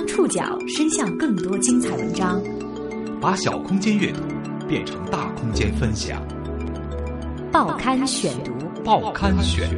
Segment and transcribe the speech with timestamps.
[0.00, 2.42] 将触角伸向更多精彩文章，
[3.20, 4.22] 把小空间阅读
[4.66, 6.26] 变成大空间分享。
[7.52, 8.50] 报刊选读，
[8.82, 9.68] 报刊选，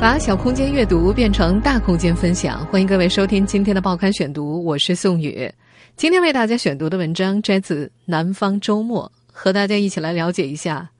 [0.00, 2.66] 把小空间阅读变成大空间分享。
[2.66, 5.48] 欢迎各位收听今天的报刊选读，我是宋宇。
[5.94, 10.90] 今天为大家选读的文章摘自《南方周末》，和大家一起来了解一下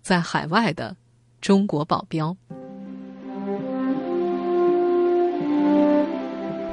[0.00, 0.96] 在海外的
[1.42, 2.34] 中国保镖。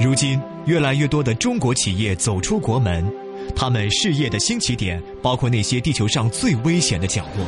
[0.06, 3.12] 如今，越来越多的中国企业走出国门，
[3.56, 7.44] 他们事业的新起点包括那些地球上最危险的角落。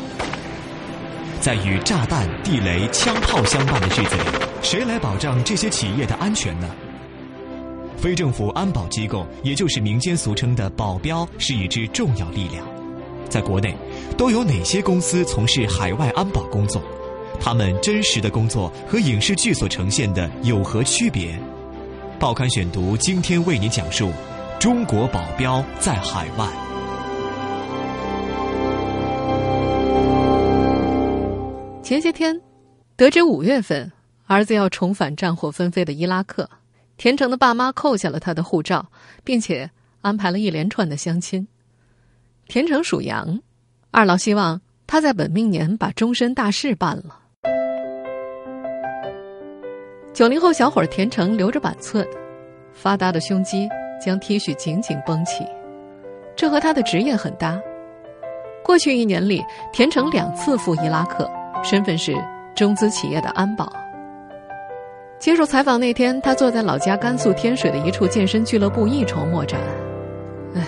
[1.40, 4.24] 在与炸弹、地雷、枪炮相伴的日子里，
[4.64, 6.68] 谁来保障这些企业的安全呢？
[7.96, 12.66] 非政府安保机构，也就是民间俗称的保镖，是一支重要力量。
[13.30, 13.76] 在国内，
[14.18, 16.82] 都有哪些公司从事海外安保工作？
[17.40, 21.40] 他们真实的工作和影视剧所呈现的有何区别？
[22.20, 24.12] 报刊选读今天为您讲述：
[24.60, 26.48] 中国保镖在海外。
[31.84, 32.42] 前些天，
[32.96, 33.92] 得知五月份
[34.26, 36.50] 儿子要重返战火纷飞的伊拉克，
[36.98, 38.88] 田成的爸妈扣下了他的护照，
[39.24, 39.70] 并且
[40.02, 41.48] 安排了一连串的相亲。
[42.48, 43.40] 田成属羊，
[43.92, 47.20] 二老希望他在本命年把终身大事办了。
[50.18, 52.04] 九零后小伙田成留着板寸，
[52.74, 53.70] 发达的胸肌
[54.04, 55.46] 将 T 恤紧紧绷起，
[56.36, 57.62] 这和他的职业很搭。
[58.64, 61.30] 过去一年里，田成两次赴伊拉克。
[61.64, 62.16] 身份是
[62.56, 63.72] 中资企业的安保。
[65.20, 69.62] 接受采访那天，他坐在老家甘肃天水的一处健身俱乐部，一筹莫展。
[70.56, 70.66] 唉，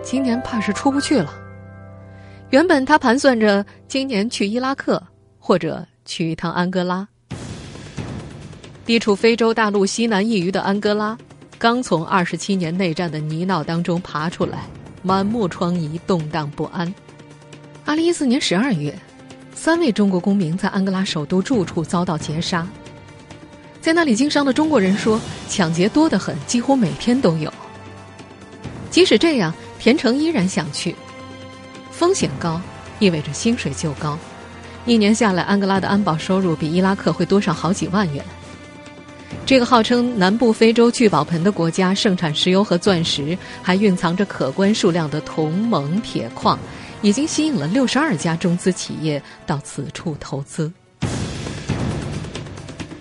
[0.00, 1.34] 今年怕是出不去了。
[2.50, 5.02] 原本他盘算着今年去伊拉克，
[5.40, 7.08] 或者去一趟安哥拉。
[8.84, 11.16] 地处非洲大陆西南一隅的安哥拉，
[11.58, 14.64] 刚从二十七年内战的泥淖当中爬出来，
[15.02, 16.92] 满目疮痍，动荡不安。
[17.84, 18.94] 二零一四年十二月。
[19.54, 22.66] 三位中国公民在安哥拉首都住处遭到劫杀，
[23.80, 27.52] 在那里经商的中国人说，抢劫多得很，几乎每天都有。
[28.90, 30.96] 即使这样，田成依然想去。
[31.92, 32.60] 风险高，
[32.98, 34.18] 意味着薪水就高，
[34.84, 38.24] 一年下来，安哥拉的安保收入比伊拉克会多上好几万元。
[39.44, 46.58] 这个号称南部非洲聚宝盆的国家，盛产石油和钻石，还蕴藏着可观数量的铜、锰、铁矿。
[47.02, 50.72] 已经吸引了六十二家中资企业到此处投资。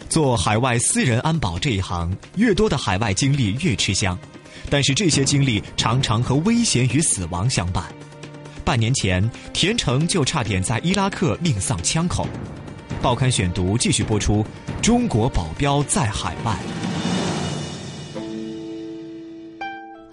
[0.10, 4.18] 做海外私人安保这一行，越多的海外经历越吃香，
[4.72, 7.84] 但是这些经历常常和危险与死亡相伴。
[8.66, 12.28] 半年前，田成就差点在伊拉克命丧枪口。
[13.02, 14.46] 报刊选读继续播出：
[14.80, 16.56] 中国保镖在海外。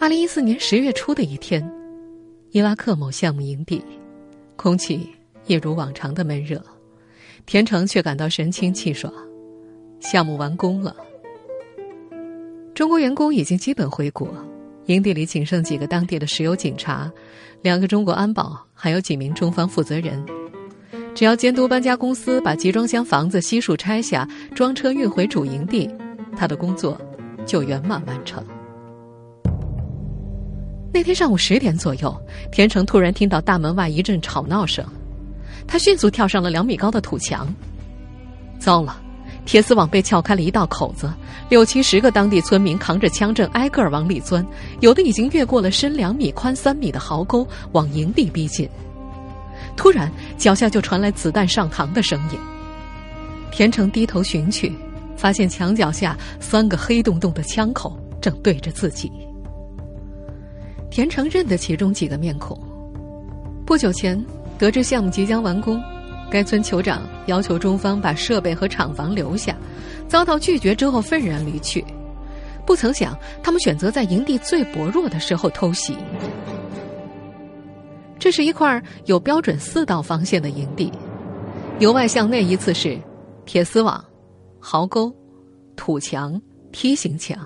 [0.00, 1.62] 二零一四年十月初的一天。
[2.50, 3.84] 伊拉克某项目营地，
[4.56, 5.06] 空气
[5.47, 6.65] 一如往常的闷热，
[7.44, 9.12] 田成却感到神清气爽。
[10.00, 10.97] 项目完工了，
[12.75, 14.27] 中国员工已经基本回国，
[14.87, 17.12] 营地里仅剩几个当地的石油警察，
[17.60, 20.25] 两个中国安保，还有几名中方负责人。
[21.19, 24.25] 只要监督搬家公司把集装箱房子悉数拆下，
[24.55, 25.91] 装车运回主营地，
[26.37, 26.97] 他的工作
[27.45, 28.41] 就圆满完成。
[30.95, 32.17] 那天上午十点左右，
[32.53, 34.87] 田成突然听到大门外一阵吵闹声，
[35.67, 37.53] 他迅速跳上了两米高的土墙。
[38.61, 38.97] 糟了，
[39.45, 41.12] 铁丝网被撬开了一道口子，
[41.49, 44.47] 六七十个当地村民扛着枪正挨个儿往里钻，
[44.78, 48.69] 有的已经越过了深两米、宽三米的壕沟，往营地逼近。
[49.78, 52.39] 突然，脚下就传来子弹上膛的声音。
[53.53, 54.75] 田成低头寻去，
[55.16, 59.11] 发现墙脚下三个黑洞洞的枪口正对着自己。
[60.91, 62.61] 田成认得其中几个面孔。
[63.65, 64.21] 不久前，
[64.59, 65.81] 得知项目即将完工，
[66.28, 69.57] 该村酋长要求中方把设备和厂房留下，
[70.09, 71.84] 遭到拒绝之后愤然离去。
[72.66, 75.97] 不曾想，他们选择在营地最薄弱的时候偷袭。
[78.18, 80.92] 这是一块有标准四道防线的营地，
[81.78, 82.98] 由外向内依次是
[83.47, 84.04] 铁丝网、
[84.59, 85.12] 壕沟、
[85.76, 86.41] 土墙、
[86.72, 87.38] 梯形墙。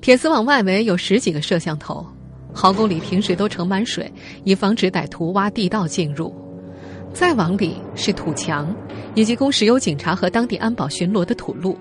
[0.00, 2.06] 铁丝网外围有十几个摄像头。
[2.54, 4.10] 壕沟里平时都盛满水，
[4.42, 6.34] 以防止歹徒挖地道进入。
[7.12, 8.74] 再往里是土墙，
[9.14, 11.76] 以及供石油警察和当地安保巡逻的土路。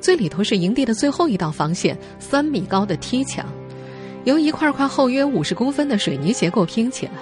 [0.00, 3.44] 最里头是营地的最后一道防线——三米高的梯墙，
[4.26, 7.12] 由一块块厚约五十公分的水泥结构拼起来。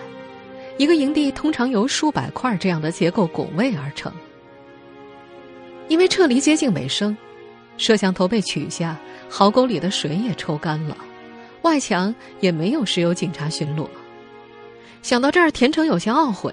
[0.78, 4.10] 一个营地通常由数百块这样的结构拱卫而成。
[5.86, 7.14] 因为撤离接近尾声，
[7.76, 8.98] 摄像头被取下，
[9.28, 10.96] 壕沟里的水也抽干了，
[11.60, 13.86] 外墙也没有石油警察巡逻。
[15.02, 16.50] 想到这儿，田成有些懊悔。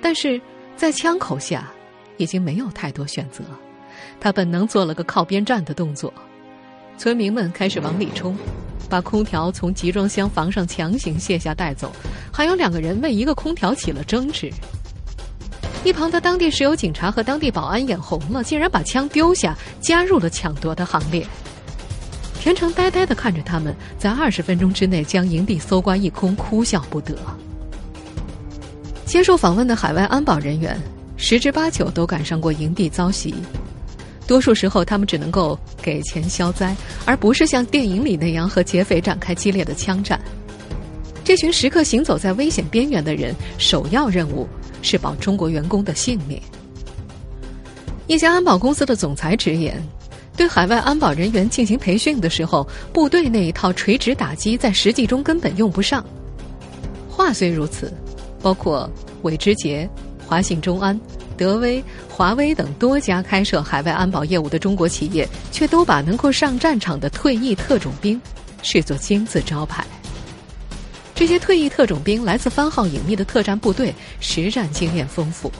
[0.00, 0.40] 但是
[0.76, 1.70] 在枪口下，
[2.16, 3.44] 已经没有太多选择，
[4.18, 6.10] 他本能做了个靠边站的动作。
[6.96, 8.34] 村民们开始往里冲，
[8.90, 11.90] 把空调从集装箱房上强行卸下带走，
[12.30, 14.52] 还有两个人为一个空调起了争执。
[15.82, 21.26] 一旁的当地石油警察和当地保安眼红了，竟然把枪丢下，加入了抢夺的行列。
[22.38, 27.16] 田成呆呆的看着他们，在二十分钟之内将营地搜刮一空，哭笑不得。
[29.06, 30.78] 接受访问的海外安保人员，
[31.16, 33.34] 十之八九都赶上过营地遭袭。
[34.30, 40.20] 多数时候，他们只能够给钱消灾，而不是像电影里那样和劫匪展开激烈的枪战。
[41.24, 44.46] 这群时刻行走在危险边缘的人，首要任务
[44.82, 46.40] 是保中国员工的性命。
[48.06, 49.82] 一家安保公司的总裁直言，
[50.36, 56.06] 对海外安保人员进行培训的时候，部队那一套垂直打击在实际中根本用不上。
[57.08, 57.92] 话虽如此，
[58.40, 58.88] 包括
[59.22, 59.90] 韦之杰、
[60.24, 60.96] 华信中安。
[61.40, 68.20] 德威、华为等多家开设海外安保业务的中国企业，却都把能够上战场的退役特种兵
[68.62, 69.82] 视作金字招牌。
[71.14, 75.50] 这些退役特种兵来自番号隐秘的特战部队，实战经验丰富。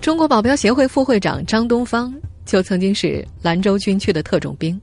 [0.00, 2.12] 中国保镖协会副会长张东方
[2.44, 4.80] 就曾经是兰州军区的特种兵。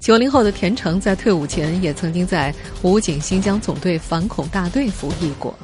[0.00, 5.58] 九零后的田成在退伍前也曾经在武警新疆总队反恐大队服役过。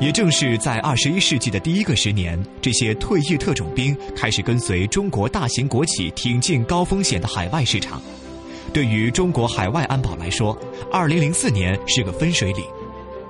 [0.00, 8.00] 也正是在二十一世纪的第一个十年，这些退役特种兵开始跟随中国大型国企挺进高风险的海外市场。
[8.72, 10.56] 对于中国海外安保来说，
[10.90, 12.64] 二零零四年是个分水岭。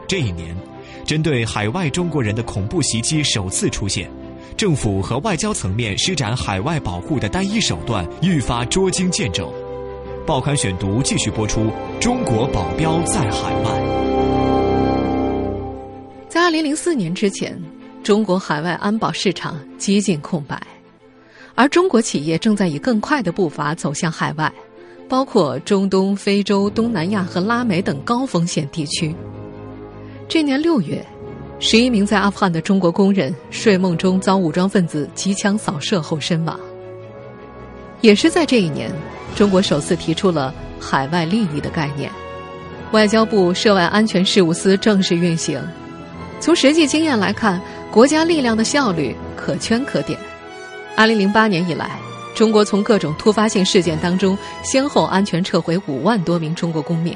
[0.06, 0.56] 这一年，
[1.04, 4.08] 针对海外中国人的恐怖袭击首次出现，
[4.56, 9.52] 政府和外交层面施展海外保护的单一手段愈发捉襟见肘。
[10.24, 11.68] 报刊选读继续播出：
[11.98, 14.09] 中国保镖在海外。
[16.50, 17.56] 二零零四年之前，
[18.02, 20.60] 中国海外安保市场几近空白，
[21.54, 24.52] 而中国企业正在以更快的步伐走向海外，
[25.08, 29.14] 包括中东、非洲、东南亚和拉美等高风险地区。
[30.28, 31.06] 这年六月，
[31.60, 36.58] 十一名在阿富汗的中国工人睡梦中遭武装分子机枪扫射后身亡。
[38.00, 38.90] 也是在这一年，
[39.36, 42.10] 中国首次提出了海外利益的概念，
[42.90, 45.62] 外交部涉外安全事务司正式运行。
[46.40, 47.60] 从实际经验来看，
[47.90, 50.18] 国家力量的效率可圈可点。
[50.96, 51.98] 二零零八年以来，
[52.34, 57.14] 中国从各种突发性事件当中先后安全撤回五万多名中国公民。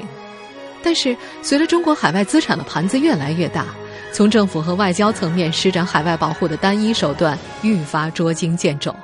[0.83, 3.65] 但是，随着中国海外资产的盘子越来越大，
[4.11, 8.95] 从政府和外交层面施展海外保护的单一手段愈发捉襟见肘。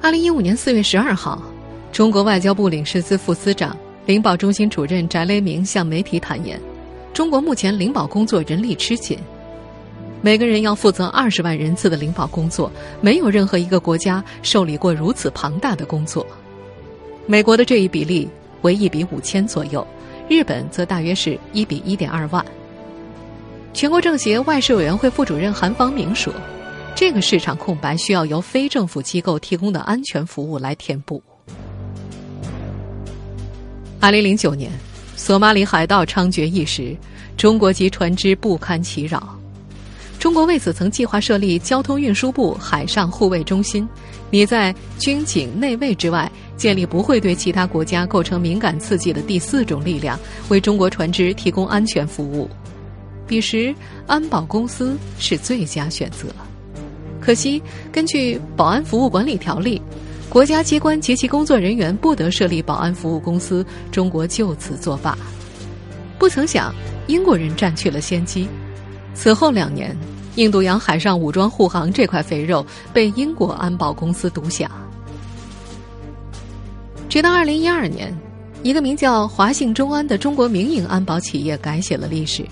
[0.00, 1.42] 二零一五年四月十二号，
[1.90, 6.60] 中国外交部领事司副司长、领保中心主任翟雷鸣向媒体坦言。
[7.16, 9.18] 中国目前领保工作人力吃紧，
[10.20, 12.70] 每个人要负责二十万人次的领保工作，
[13.00, 16.26] 没有任何一个国家受理过如此庞大的工作。
[17.24, 18.28] 美国的这一比例
[18.60, 19.84] 为一比五千左右，
[20.28, 22.44] 日本则大约是一比一点二万。
[23.72, 26.30] 全国政协外事委员会副主任韩方明说
[26.94, 31.22] ：“这个市场空白需要由非政府机构提供的安全服务来填补。”
[34.00, 34.70] 二零零九年。
[35.26, 36.96] 索马里海盗猖獗一时，
[37.36, 39.36] 中国籍船只不堪其扰。
[40.20, 43.88] 中国为此曾计划设立交通运输部海上护卫中心，
[44.30, 50.16] 拟在军警内卫之外建立不会对其他国家构成敏感刺激的第四种力量，
[50.48, 52.48] 为中国船只提供安全服务。
[53.26, 53.74] 彼时，
[54.06, 56.28] 安保公司是最佳选择。
[57.20, 59.82] 可惜，根据《保安服务管理条例》。
[60.28, 65.16] 国家机关及其工作人员不得设立保安服务公司，中国就此作罢。
[66.18, 66.74] 不曾想，
[67.06, 68.46] 英国人占据了先机。
[69.14, 69.96] 此后两年，
[70.34, 74.70] 印度洋海上武装护航这块肥肉被英国安保公司独享。
[77.08, 78.14] 直到二零一二年，
[78.62, 82.44] 一个名叫华信中安的中国民营安保企业改写了历史，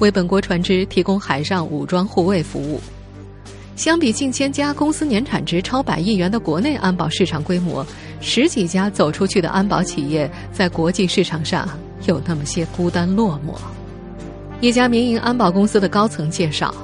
[0.00, 2.80] 为本国船只提供海上武装护卫服务。
[3.78, 7.86] 相比近千家公司年产值超百亿元的国内安保市场规模，
[8.20, 11.68] 十几家走出去的安保企业在国际市场上
[12.04, 13.56] 有那么些孤单落寞。
[14.60, 16.74] 一家民营安保公司的高层介绍，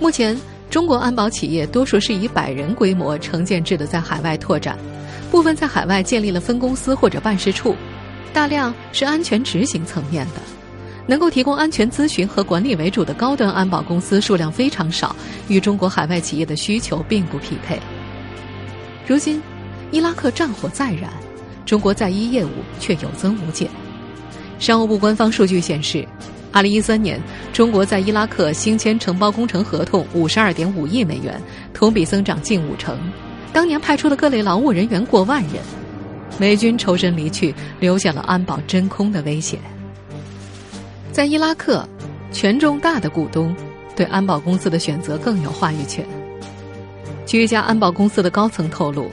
[0.00, 0.34] 目前
[0.70, 4.78] 中国安保企业多数是以百人规模成建制的在海外拓展，
[5.30, 7.76] 部分在海外建立了分公司或者办事处，
[8.32, 10.55] 大量是安全执行层面的。
[11.06, 15.14] 能够提供安全咨询和管理为主的高端安保公司数量非常少，
[15.48, 17.80] 与中国海外企业的需求并不匹配。
[19.06, 19.40] 如今，
[19.92, 21.10] 伊拉克战火再燃，
[21.64, 23.68] 中国在伊业务却有增无减。
[24.58, 26.06] 商务部官方数据显示，
[26.50, 27.20] 二零一三年
[27.52, 31.40] 中国在伊拉克新签承包工程合同五十二点五亿美元，
[31.72, 32.98] 同比增长近五成。
[33.52, 35.52] 当年派出的各类劳务人员过万人，
[36.38, 39.60] 美军抽身离去，留下了安保真空的危险。
[41.12, 41.88] 在伊拉克，
[42.30, 43.54] 权重大的股东
[43.94, 46.04] 对安保公司的选择更有话语权。
[47.24, 49.10] 据一家安保公司的高层透露，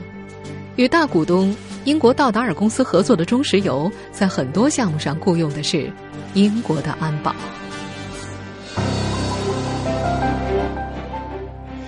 [0.75, 5.91] 与大股东英国道达尔公司合作的中石油，在很多项目上雇佣的是
[6.33, 7.33] 英国的安保。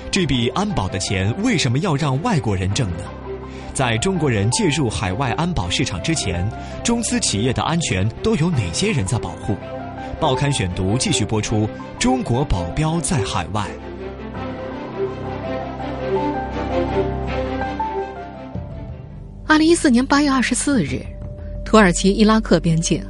[0.09, 3.03] 这笔安保的钱为什么要让外国人挣呢？
[3.73, 6.49] 在中国人介入海外安保市场之前，
[6.85, 9.53] 中资企业的安全都有哪些人在保护？
[10.19, 11.67] 报刊选读继续播出。
[11.99, 13.65] 中国保镖在海外。
[19.45, 21.05] 二零一四年八月二十四日，
[21.65, 23.03] 土耳其伊拉克边境，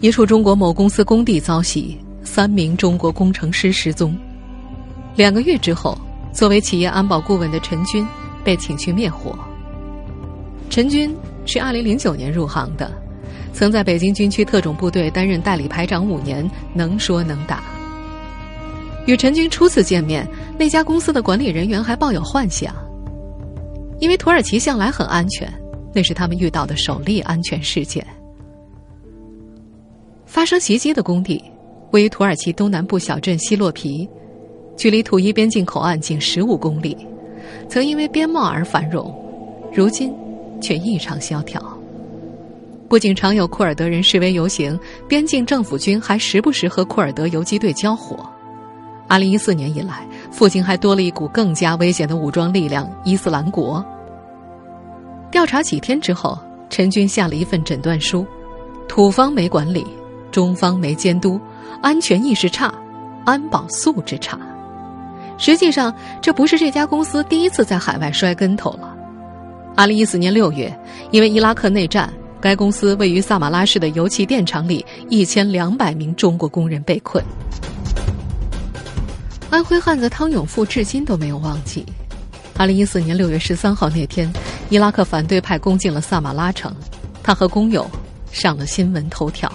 [0.00, 4.16] 一处中国某公司工地遭袭，三名中国工程师失踪。
[5.14, 5.96] 两个月之后，
[6.32, 8.04] 作为企业安保顾问的陈军
[8.42, 9.38] 被请去灭火。
[10.68, 11.14] 陈军
[11.46, 12.90] 是二零零九年入行的。
[13.52, 17.62] 曾在北京军区特种部队担任代理排长五年，能说能打。
[19.06, 20.26] 与陈军初次见面，
[20.58, 22.74] 那家公司的管理人员还抱有幻想，
[23.98, 25.52] 因为土耳其向来很安全，
[25.92, 28.06] 那是他们遇到的首例安全事件。
[30.26, 31.42] 发生袭击的工地
[31.90, 34.08] 位于土耳其东南部小镇希洛皮，
[34.76, 36.96] 距离土伊边境口岸仅十五公里，
[37.68, 39.12] 曾因为边贸而繁荣，
[39.72, 40.14] 如今
[40.60, 41.60] 却异常萧条。
[42.90, 48.28] 不仅常有库尔德人示威游行，边境政府军还时不时和库尔德游击队交火。
[49.06, 53.84] 二零一四年以来，附近还多了一股更加危险的武装力量——伊斯兰国。
[55.30, 56.36] 调查几天之后，
[56.68, 58.26] 陈军下了一份诊断书：
[58.88, 59.86] 土方没管理，
[60.32, 61.40] 中方没监督，
[61.80, 62.74] 安全意识差，
[63.24, 64.36] 安保素质差。
[65.38, 68.92] 实际上，这不是这家公司第一次在海外摔跟头了。
[69.76, 70.76] 二零一四年六月，
[71.12, 72.12] 因为伊拉克内战。
[72.40, 77.22] 该公司位于萨马拉市的油气电厂里，一千两百名中国工人被困。
[79.50, 81.84] 安徽汉子汤永富至今都没有忘记，
[82.56, 84.32] 二零一四年六月十三号那天，
[84.70, 86.74] 伊拉克反对派攻进了萨马拉城，
[87.22, 87.88] 他和工友
[88.32, 89.52] 上了新闻头条。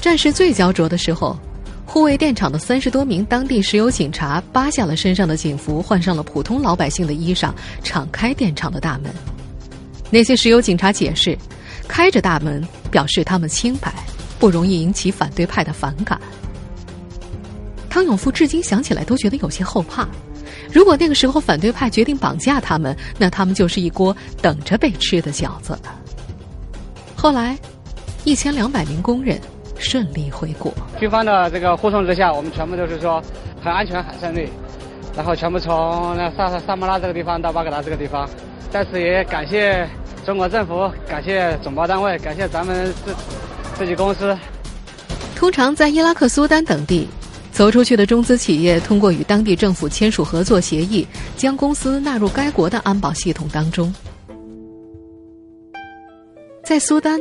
[0.00, 1.36] 战事最焦灼的时候，
[1.84, 9.12] 护卫电厂的三十多名当地石油警察扒下了身上的警服，换上了普通老百姓的衣裳，敞开电厂的大门。
[10.10, 11.38] 那些石油警察解释，
[11.86, 13.92] 开着大门表示他们清白，
[14.38, 16.20] 不容易引起反对派的反感。
[17.88, 20.08] 汤永富至今想起来都觉得有些后怕。
[20.72, 25.94] 如果那个时候反对派决定绑架他们，那他们就是一锅等着被吃的饺子了。
[27.16, 27.58] 后来，
[28.24, 29.40] 一千两百名工人
[29.78, 30.72] 顺利回国。
[30.98, 33.22] 军方的这个护送之下，我们全部都是说
[33.62, 34.48] 很安全、很顺利，
[35.16, 38.28] 然后全部从那萨萨马拉这个地方到巴格达这个地方。
[38.70, 39.88] 在此也感谢。
[40.30, 43.12] 中国政府感谢总包单位，感谢咱们自
[43.76, 44.38] 自己公司。
[45.34, 47.08] 通常在伊拉克、苏丹等地
[47.50, 51.04] 走出去的中资企业，通过与当地政府签署合作协议，
[51.36, 53.92] 将公司纳入该国的安保系统当中。
[56.62, 57.18] 在苏丹，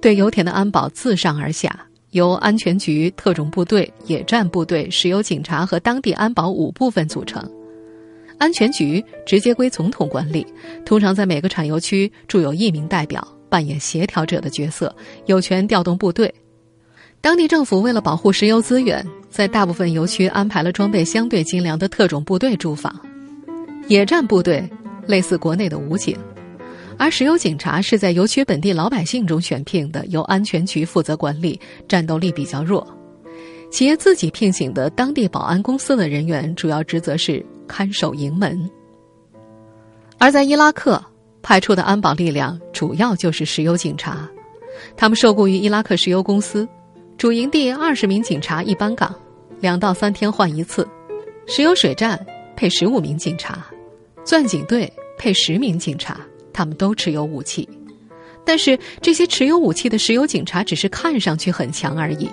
[0.00, 1.78] 对油田的安保自上而下，
[2.12, 7.46] 由安全局、特种部队、野战部队、石油警察和当地安保五部分组成。
[8.38, 10.46] 安全局直接归总统管理，
[10.84, 16.32] 通常在每个产油区驻有一名代表，扮演协调者的角色，有权调动部队。
[17.20, 22.94] 当地政府为了保护石油资源，在大部分油区安排了装备相对精良的特种部队驻防。
[23.88, 24.68] 野战部队
[25.06, 26.16] 类似国内的武警，
[26.98, 32.86] 而石油警察是在油区本地老百姓中选聘的，由安全局负责管理，战斗力比较弱。
[33.70, 37.44] 企业自己聘请的当地保安公司的人员，主要职责是。
[37.66, 38.70] 看守营门，
[40.18, 41.02] 而在伊拉克
[41.42, 44.28] 派出的安保力量主要就是石油警察，
[44.96, 46.68] 他们受雇于伊拉克石油公司，
[47.16, 49.14] 主营地二十名警察一班岗，
[49.60, 50.86] 两到三天换一次。
[51.46, 52.24] 石油水站
[52.56, 53.64] 配十五名警察，
[54.24, 56.20] 钻井队配十名警察，
[56.52, 57.68] 他们都持有武器，
[58.44, 62.28] 但是这些持有武器的石油警察只是看上去很强而已，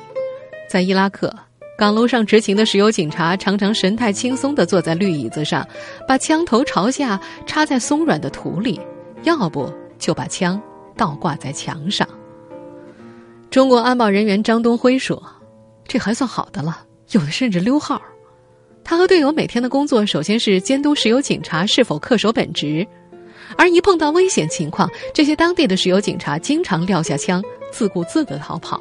[0.70, 1.34] 在伊拉克。
[1.78, 5.68] 岗楼上执勤的石油警察常常神态轻松地坐在绿椅子上，
[6.08, 8.80] 把枪头朝下插在松软的土里，
[9.24, 10.62] 要不就把枪
[10.96, 12.08] 倒挂在墙上。
[13.50, 15.22] 中国安保人员张东辉说
[15.88, 18.02] ：“这还算好的了，有的甚至溜号。
[18.84, 22.86] 他和队友每天的工作，首先是监督石油警察是否恪守本职，
[23.58, 28.80] 而一碰到危险情况，这些当地的石油警察经常撂下枪，自顾自的逃跑。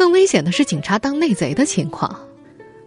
[0.00, 2.26] 更危险的是，警察当内贼的情况。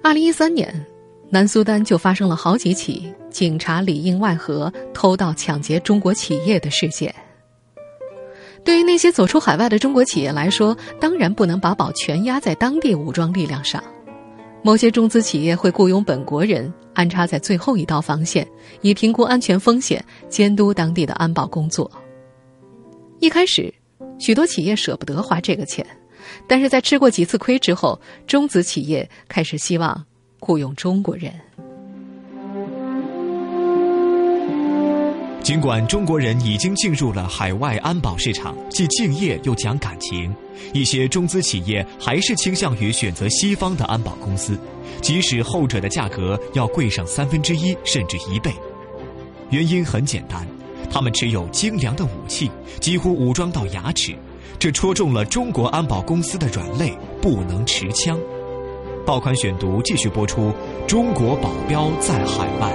[0.01, 0.83] 二零一三年，
[1.29, 7.13] 南苏丹就发生了好几起警察里应外合偷盗抢劫中国企业的事件。”
[8.65, 13.83] 对于那些走出海外的中国企业来说，当然不能把宝全压在当地武装力量上。
[14.63, 18.47] 某些中资企业会雇佣本国人安插在最后一道防线，
[18.81, 21.91] 以评估安全风险、监督当地的安保工作。
[23.19, 23.71] 一开始，
[24.17, 25.85] 许多企业舍不得花这个钱，
[26.47, 30.05] 但是在吃过几次亏之后，中资企业开始希望
[30.39, 31.33] 雇佣中国人。
[35.41, 40.33] 尽管中国人已经进入了海外安保市场，既敬业又讲感情，
[40.73, 44.57] 一些中资企业还是倾向于选择西方的安保公司，
[45.01, 48.53] 即使后者的价格要贵上三分之一甚至一倍。
[49.49, 50.47] 原因很简单，
[50.89, 54.15] 他们持有精良的武器，几乎武装到牙齿，
[54.63, 58.17] 这戳中了中国安保公司的软肋，不能持枪。
[59.05, 60.53] 报刊选读继续播出：
[60.87, 62.73] 中国保镖在海外。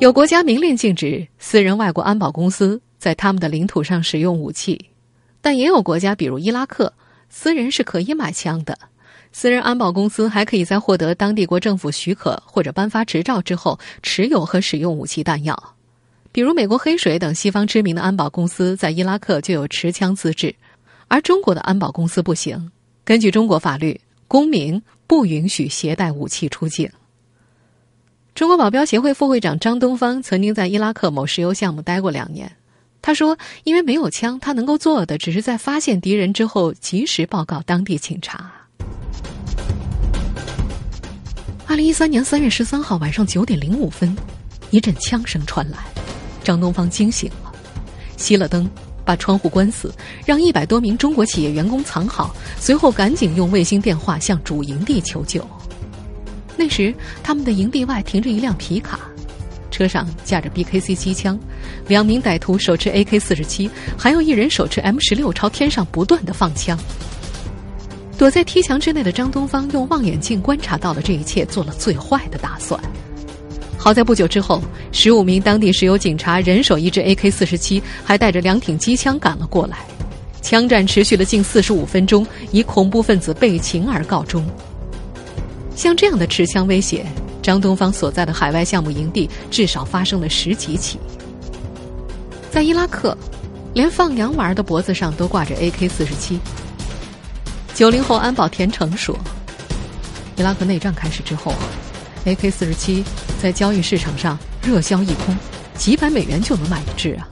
[0.00, 4.86] 有国家明令禁止私人外国安保公司在他们的领土上使用武器，
[5.40, 6.92] 但也有国家，比如伊拉克，
[7.28, 8.76] 私人是可以买枪的。
[9.30, 15.76] 私人安保公司还可以在获得当地国政府许可或者颁发执照之后，持有和使用武器弹药。
[16.38, 20.54] 比如美国黑水等西方知名的安保公司在伊拉克就有持枪资质，
[21.08, 22.70] 而中国的安保公司不行。
[23.04, 26.88] 根据中国法律，公民不允许携带武器出境。
[28.36, 32.48] 中国保镖协会副会长张东方曾经在伊拉克某石油项目待过两年。
[33.02, 38.48] 他说：“因为没有枪，他能够做的只是在发现敌人之后及时报告当地警察。”
[41.66, 44.16] 二零一三年三月十三号晚上九点零五分，
[44.70, 45.78] 一阵枪声传来，
[46.48, 47.52] 张东方惊醒了，
[48.16, 48.66] 熄了灯，
[49.04, 49.92] 把窗户关死，
[50.24, 55.46] 让一百多名中国企业员工藏好，随后赶紧用卫星电话向主营地求救。
[56.56, 58.98] 那时，他们的营地外停着一辆皮卡，
[59.70, 61.38] 车上架着 BKC 机枪，
[61.86, 66.78] 两名歹徒手持 AK 四十七，还有一人手持 M 十六，朝天上不断的放枪。
[68.16, 72.82] 躲在梯墙之内的张东方用望远镜观察到了这一切，做了最坏的打算。
[73.78, 74.60] 好在不久之后，
[74.92, 79.78] 十五名当地石油警察人手一支 AK 四十七，还带着两挺机枪赶了过来。
[80.42, 84.44] 枪战持续了近四十五分钟，以恐怖分子被擒而告终。
[85.76, 87.06] 像这样的持枪威胁，
[87.40, 90.98] 张东方所在的海外项目营地至少发生了十几起。
[92.50, 93.16] 在伊拉克，
[93.74, 96.38] 连放羊娃的脖子上都挂着 AK 四十七。
[97.74, 99.16] 九零后安保田成说
[100.36, 101.52] ：“伊拉克内战开始之后
[102.28, 103.02] ，AK 四十七
[103.40, 105.36] 在交易市场上热销一空，
[105.74, 107.28] 几百美元就能买一支啊。”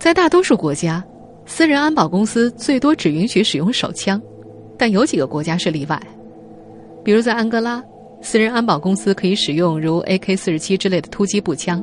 [0.00, 1.04] 在大多数国家，
[1.46, 4.20] 私人安保公司最多只允许使用手枪。
[4.78, 5.98] 但有几个国家是例外，
[7.02, 7.82] 比如在安哥拉，
[8.20, 11.80] 私人安保公司可以使用如 AK-47 之类的突击步枪；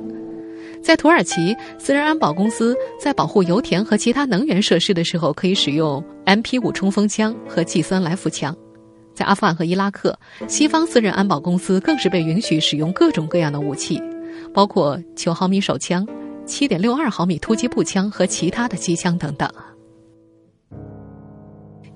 [0.84, 8.54] 在土耳其，私人安保公司在保护油田和其他能源设施的时候可以使用 MP5 冲锋枪和季森来福枪；
[9.14, 14.02] 在阿富汗和伊拉克，西方私人安保公司更是被允许使用各种各样的武器，
[14.54, 16.06] 包括9毫米手枪、
[16.46, 19.50] 7.62毫米突击步枪和其他的机枪等等。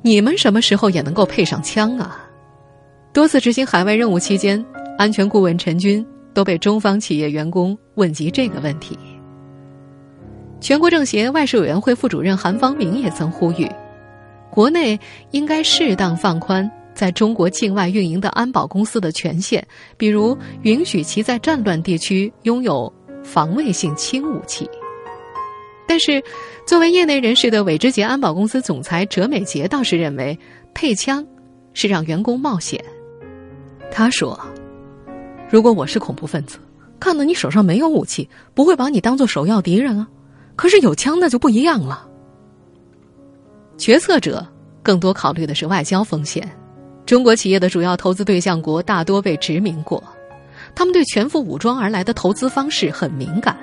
[0.04, 2.24] 你们什么时候也能够配上枪啊？
[3.12, 4.64] 多次执行海外任务期间，
[4.98, 8.98] 安全顾问陈军都被中方企业员工问及这个问题。
[10.62, 13.68] 全国政协外事委员会副主任韩方明也曾呼吁，
[14.52, 15.00] 国内
[15.32, 19.64] 应该适当放宽在中国境外运营的安保公司的权限，
[19.98, 22.92] 比如允许其在战乱地区拥有
[23.24, 24.68] 防卫性轻武器。
[25.88, 26.22] 但是，
[26.66, 30.38] 作为业内人士的韦之杰安保公司总裁哲美杰倒是认为，
[30.74, 31.26] 配枪
[31.74, 32.84] 是让员工冒险。
[33.92, 34.38] 他说
[35.50, 36.58] ：“如果我是恐怖分子，
[37.00, 40.08] 看到你手上没有武器，不会把你当做首要敌人啊。
[40.56, 42.08] 可是有枪，那就不一样了。”
[43.78, 44.46] 决策者
[44.82, 46.52] 更多考虑的是外交风险。
[47.08, 50.04] 中国企业的主要投资对象国大多被殖民过，
[50.76, 53.58] 他们对全副武装而来的投资方式很敏感。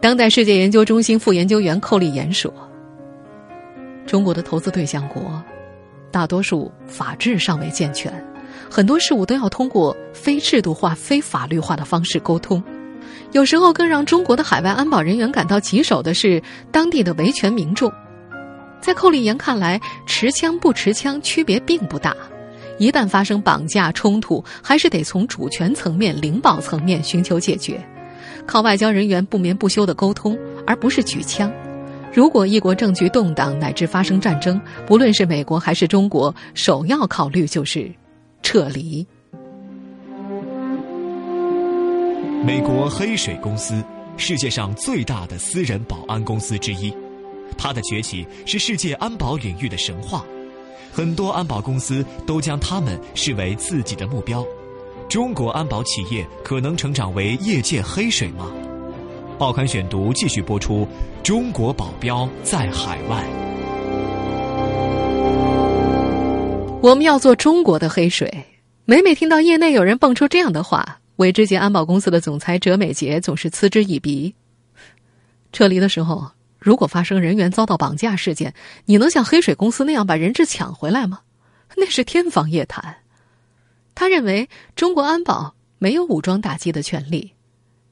[0.00, 2.54] 当代世界研究中心副研究员寇立言说
[4.06, 5.42] ：“中国的投资对象国，
[6.12, 8.12] 大多数法制尚未健全，
[8.70, 12.62] 很多事物都要通过非制度化、非法律化的方式沟通。
[13.32, 17.92] 有时候更让中国的海外安保人员感到棘手的是当地的维权民众。
[18.80, 22.14] 在寇立言看来，持枪不持枪区别并不大，
[22.78, 27.80] 一旦发生绑架冲突，还是得从主权层面、领保层面寻求解决，
[28.46, 31.52] 靠外交人员不眠不休的沟通，而不是举枪。
[32.12, 37.90] 如果一国政局动荡乃至发生战争，不论是美国还是中国，首要考虑就是
[38.42, 39.06] 撤离。
[42.44, 43.82] 美国黑水公司，
[44.16, 46.92] 世界上最大的私人保安公司之一，
[47.56, 50.24] 它的崛起是世界安保领域的神话，
[50.92, 54.46] 很多安保公司都将他们视为自己的目标。
[55.08, 58.52] 中国安保企业可能成长为业界黑水吗？
[59.38, 60.86] 报刊选读继续播出：
[61.22, 63.24] 中国保镖在海外。
[66.82, 68.44] 我们要做中国的黑水。
[68.84, 74.34] 每每听到业内有人蹦出这样的话，为之杰安保公司的总裁哲美杰总是嗤之以鼻。
[75.52, 76.30] 撤离的时候，
[76.62, 81.20] 如果发生人员遭到绑架事件，你能像黑水公司那样把人质抢回来吗？
[81.76, 82.98] 那是天方夜谭。
[83.94, 87.32] 他认为中国安保没有武装打击的权利，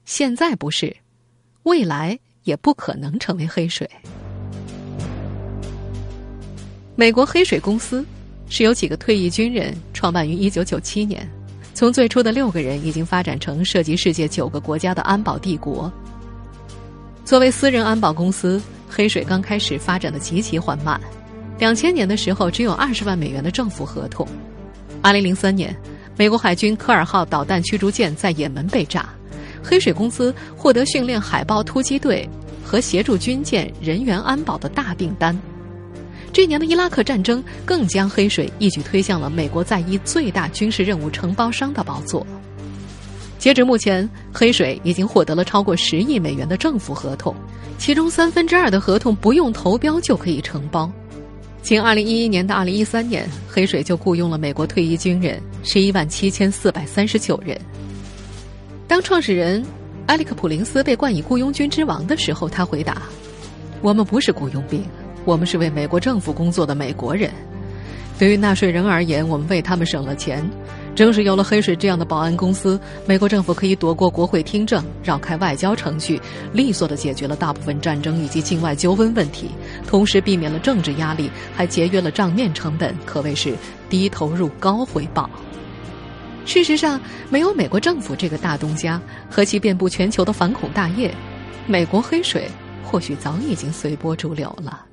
[0.04, 0.96] 现在不是。
[1.64, 3.88] 未来也不可能成为黑水。
[6.94, 8.04] 美国黑水公司
[8.48, 11.28] 是由几个退役军人创办于一九九七年，
[11.74, 15.92] 从最初的六个人已经发展成涉及世界九个国家的安保帝国。
[17.31, 21.01] 作为私人安保公司，黑水刚开始发展的极其缓慢。
[21.61, 24.27] 两千年的时候，只有二十万美元的政府合同。
[25.01, 25.73] 二零零三年，
[26.16, 29.09] 美国海军科尔号导弹驱逐舰在也门被炸。
[29.62, 32.29] 黑水公司获得训练海豹突击队
[32.64, 35.40] 和协助军舰人员安保的大订单。
[36.33, 42.27] 这年的伊拉克战争更将黑水一举推向了美国在伊最大军事任务承包商的宝座。
[43.40, 47.35] 截止目前，黑水已经获得了超过十亿美元的政府合同，
[47.79, 50.92] 其中三分之二的合同不用投标就可以承包。
[51.62, 57.59] 仅二零一一年到二零一三年，黑水就雇佣了美国退役军人十一万七千四百三十九人。
[58.87, 59.64] 当创始人
[60.09, 63.05] 埃里克普林斯被冠以“雇佣军之王”的时候，他回答
[63.81, 64.85] ：“我们不是雇佣兵，
[65.24, 67.31] 我们是为美国政府工作的美国人。
[68.18, 70.46] 对于纳税人而言，我们为他们省了钱。
[70.94, 76.20] 正是有了黑水这样的保安公司，美国政府可以躲过国会听证，绕开外交程序，
[76.53, 79.50] 利索的解决了大部分战争以及境外纠纷问题，
[79.87, 83.55] 同时避免了政治压力，还节约了账面成本，可谓是
[83.88, 85.31] 低投入高回报。”
[86.44, 87.00] 事实上，
[87.31, 89.00] 没有美国政府这个大东家
[89.31, 91.14] 和其遍布全球的反恐大业，
[91.66, 92.48] 美国黑水
[92.85, 94.85] 或许早已经随波逐流了。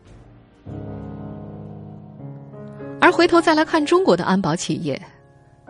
[3.00, 5.02] 而回头再来看中国的安保企业，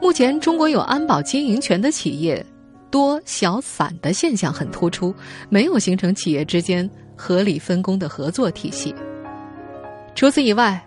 [0.02, 2.46] 目前中国有安保经营权的企业
[2.90, 5.14] 多小散的现象很突出，
[5.50, 8.94] 没有形成企业之间合理分工的合作体系。
[10.16, 10.84] 除此以外，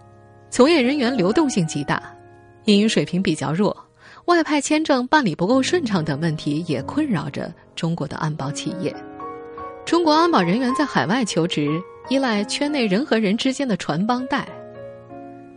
[0.49, 2.03] 从业人员流动性极大，
[2.64, 3.77] 英语水平比较弱。
[4.27, 8.94] 外派签证办理不够顺畅等问题也困扰着中国的安保企业。
[9.85, 11.68] 中国安保人员在海外求职，
[12.09, 14.46] 依赖圈内人和人之间的传帮带。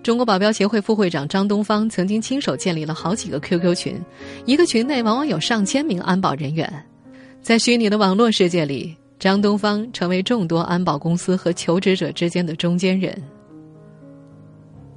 [0.03, 3.99] 中国保镖协会副会长张东方曾经亲手建立了好几个 QQ 群，
[4.45, 6.71] 一个群内往往有上千名安保人员。
[7.41, 13.17] 在虚拟的网络世界里，张东方成为众多安保公司和求职者之间的中间人。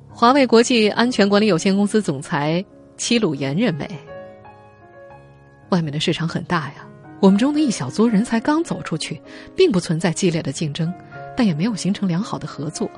[0.09, 2.65] 华为国际安全管理有限公司总裁。
[2.97, 3.87] 齐鲁岩认为，
[5.69, 6.87] 外面的市场很大呀，
[7.21, 9.21] 我们中的一小撮人才刚走出去，
[9.55, 10.91] 并不存在激烈的竞争，
[11.37, 12.91] 但也没有形成良好的合作。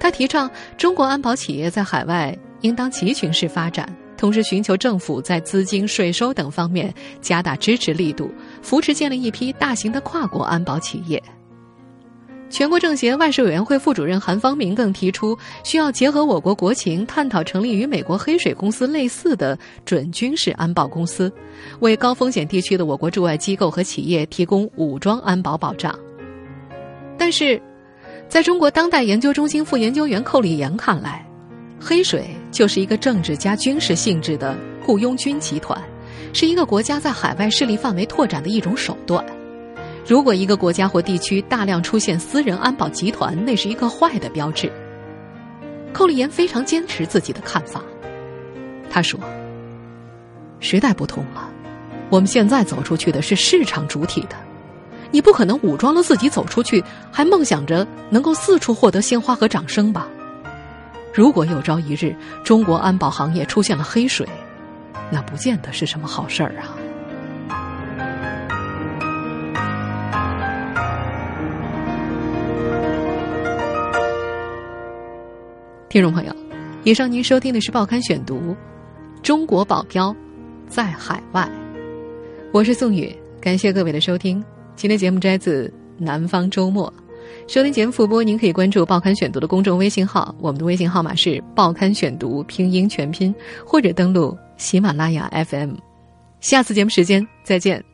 [0.00, 8.30] 他提倡中国安保企业在海外应当集群式发展，同时寻求政府在资金、税收等方面加大支持力度，
[8.62, 11.22] 扶持建立一批大型的跨国安保企业。
[12.50, 21.30] 全国政协外事委员会副主任韩方明更提出，需要结合我国国情，探讨成立与美国黑水公司类似的准军事安保公司，
[21.80, 25.94] 为高风险地区的我国驻外机构和企业提供武装安保保障。
[27.18, 27.60] 但是，
[28.28, 31.26] 在中国当代研究中心副研究员寇立言看来，
[31.80, 35.82] 黑水就是一个政治加军事性质的雇佣军集团，
[36.34, 39.24] 是一个国家在海外势力范围拓展的一种手段。
[40.06, 44.70] 如果一个国家或地区大量出现私人安保集团，那是一个坏的标志。
[45.94, 47.82] 寇立言非常坚持自己的看法。
[48.90, 49.18] 他说
[50.60, 51.48] ：“时代不同了，
[52.10, 54.36] 我们现在走出去的是市场主体的，
[55.10, 60.08] 你不可能武装了自己走出去还梦想着能够四处获得鲜花和掌声吧。
[61.14, 64.26] 如果有朝一日中国安保行业出现了黑水
[65.10, 66.76] 那不见得是什么好事儿啊。
[75.88, 76.36] 听众朋友
[76.84, 78.54] 以上您收听的是报刊选读
[79.22, 80.14] 中国保镖
[80.68, 81.48] 在海外。
[82.52, 84.42] 我是宋宇感谢各位的收听。
[84.78, 85.66] 今天节目摘自
[85.98, 86.86] 《南方周末》，
[87.52, 93.34] 收听节目复播，您可以关注《报刊选读》的公众微信号，我们的微信号码是《报刊选读》拼音全拼，
[93.66, 95.72] 或者登录喜马拉雅 FM。
[96.40, 97.84] 下次节目时间再见。